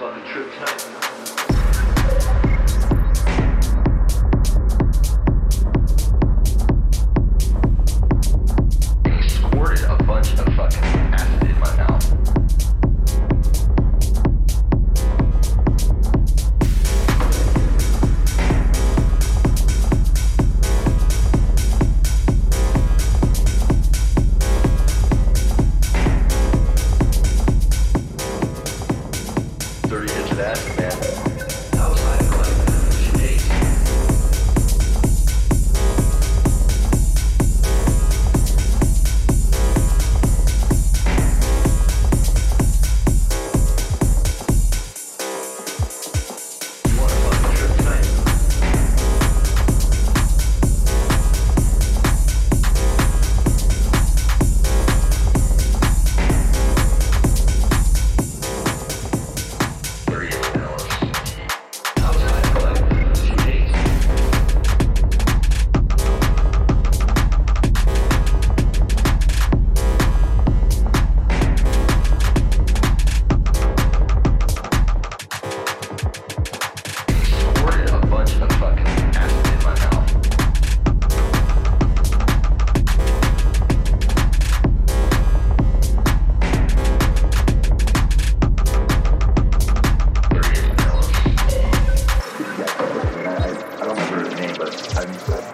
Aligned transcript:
You 0.00 0.06
want 0.06 0.16
a 0.16 0.20
fucking 0.22 0.99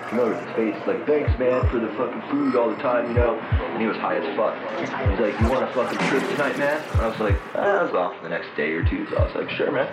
I'm 0.07 0.11
familiar 0.11 0.39
his 0.39 0.55
face. 0.55 0.87
Like, 0.87 1.05
thanks, 1.05 1.37
man, 1.37 1.69
for 1.69 1.81
the 1.81 1.89
fucking 1.99 2.23
food 2.31 2.55
all 2.55 2.71
the 2.71 2.77
time, 2.77 3.09
you 3.09 3.15
know. 3.15 3.39
And 3.41 3.81
he 3.81 3.89
was 3.89 3.97
high 3.97 4.17
as 4.17 4.37
fuck. 4.37 4.55
He's 4.79 5.19
like, 5.19 5.41
you 5.41 5.49
want 5.51 5.65
a 5.69 5.73
fucking 5.75 5.99
trip 6.07 6.23
tonight, 6.31 6.57
man? 6.59 6.81
And 6.93 7.01
I 7.01 7.09
was 7.09 7.19
like, 7.19 7.35
ah, 7.57 7.81
I 7.81 7.83
was 7.83 7.93
off 7.93 8.15
the 8.23 8.29
next 8.29 8.55
day 8.57 8.71
or 8.73 8.85
two. 8.85 9.07
So 9.11 9.17
I 9.17 9.25
was 9.25 9.35
like, 9.35 9.51
sure, 9.51 9.73
man. 9.73 9.89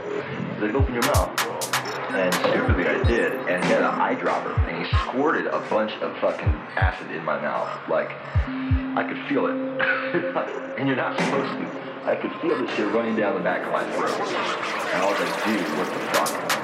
He's 0.54 0.63
like, 0.63 0.76
open 0.76 0.93
your 0.93 1.04
mouth. 1.04 1.34
And 2.13 2.32
stupidly 2.36 2.86
I 2.86 3.02
did, 3.06 3.34
and 3.49 3.63
he 3.65 3.71
had 3.71 3.82
an 3.82 3.97
eyedropper, 3.97 4.56
and 4.69 4.86
he 4.86 4.91
squirted 5.10 5.47
a 5.47 5.60
bunch 5.67 5.93
of 5.93 6.15
fucking 6.19 6.54
acid 6.78 7.10
in 7.10 7.26
my 7.26 7.41
mouth. 7.41 7.89
Like, 7.89 8.12
I 8.95 9.04
could 9.08 9.17
feel 9.28 9.47
it. 9.47 9.56
and 10.78 10.88
you're 10.88 10.95
not 10.95 11.17
supposed 11.17 11.58
to. 11.58 12.06
I 12.06 12.15
could 12.15 12.34
feel 12.39 12.56
this 12.63 12.69
shit 12.76 12.86
running 12.93 13.15
down 13.15 13.34
the 13.34 13.41
back 13.41 13.65
of 13.65 13.71
my 13.71 13.84
throat. 13.95 14.13
And 14.13 15.02
I 15.02 15.10
was 15.10 15.19
like, 15.19 15.43
dude, 15.43 15.78
what 15.80 15.88
the 15.91 15.99
fuck? 16.13 16.62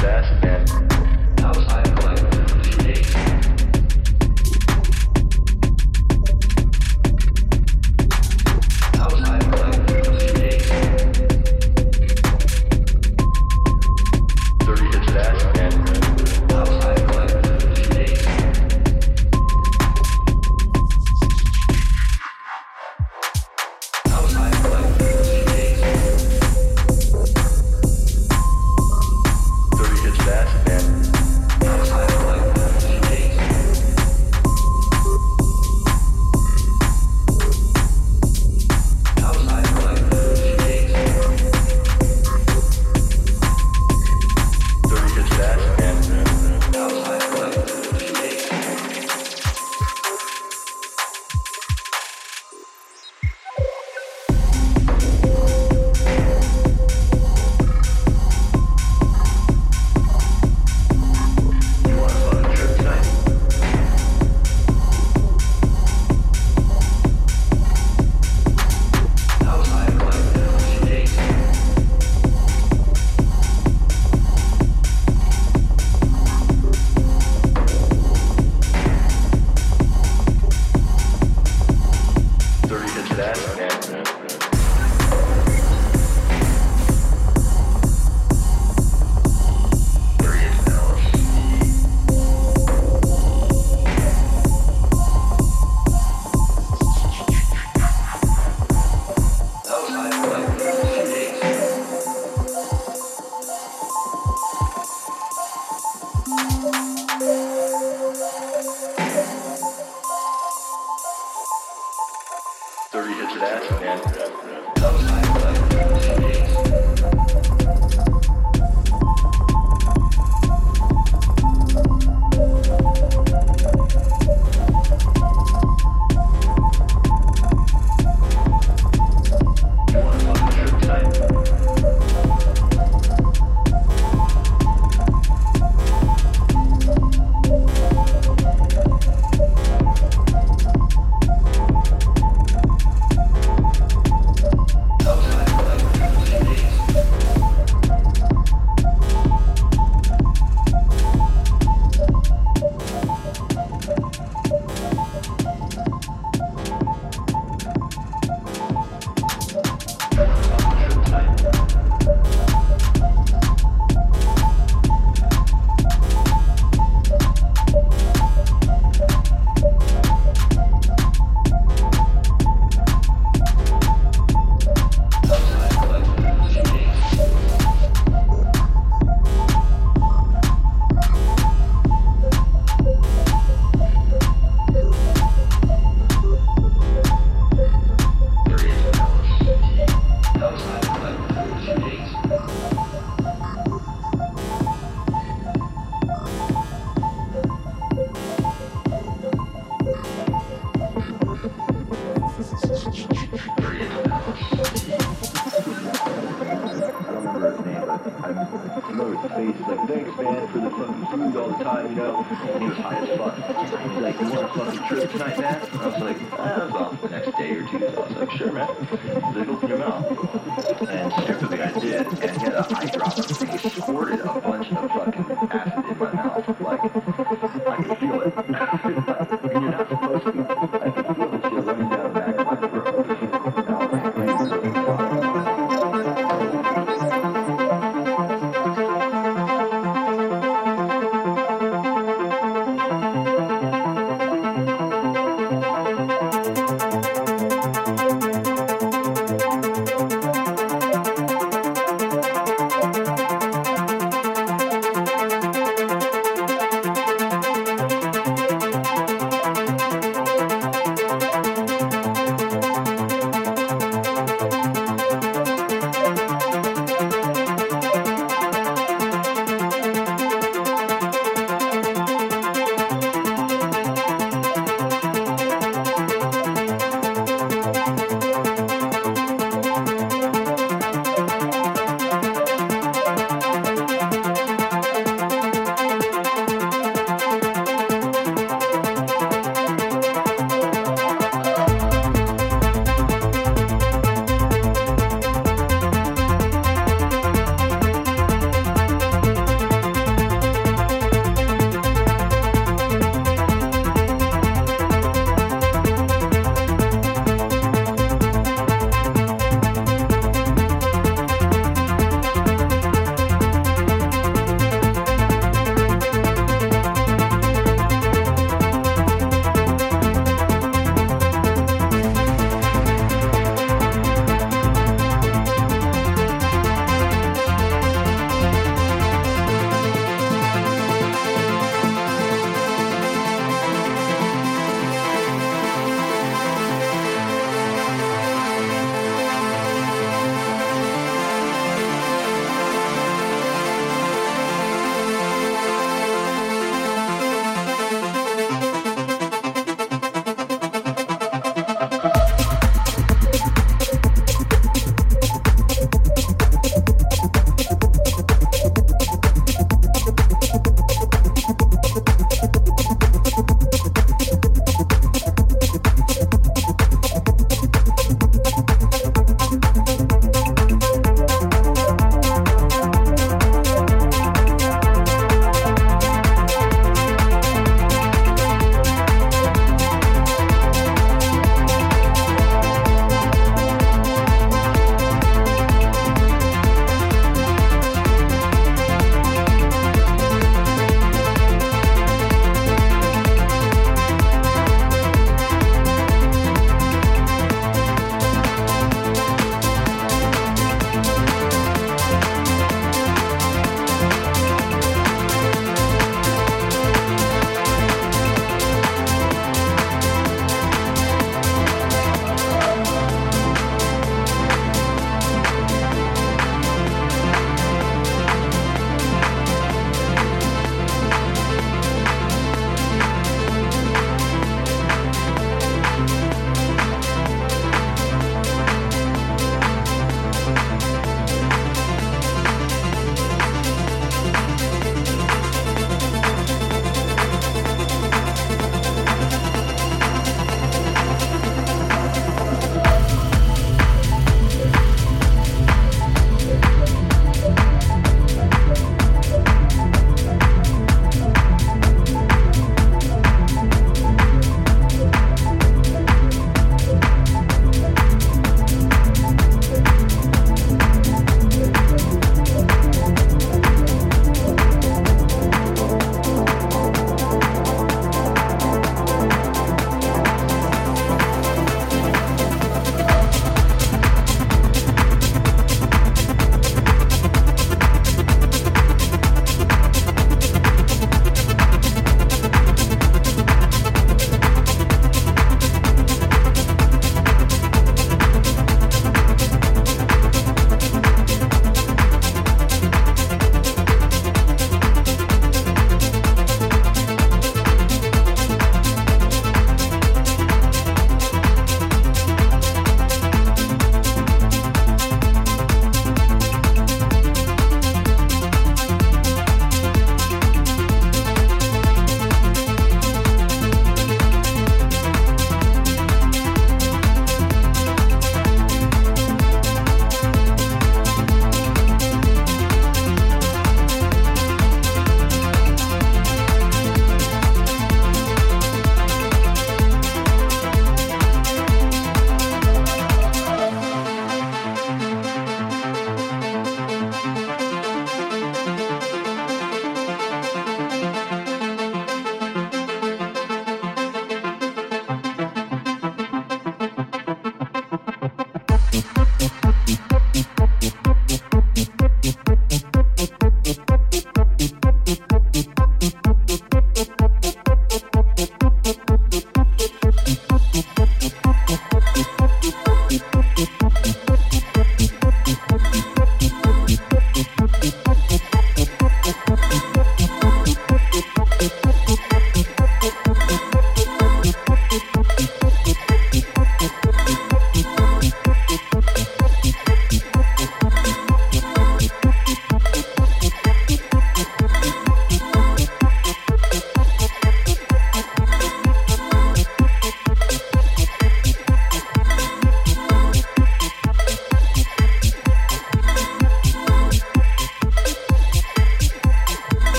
30 0.00 0.46
hits 0.46 0.87